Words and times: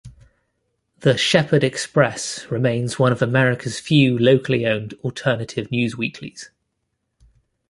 The 1.01 1.15
"Shepherd 1.15 1.63
Express" 1.63 2.47
remains 2.49 2.97
one 2.97 3.11
of 3.11 3.21
America's 3.21 3.79
few 3.79 4.17
locally 4.17 4.65
owned 4.65 4.95
alternative 5.03 5.67
newsweeklies. 5.67 6.49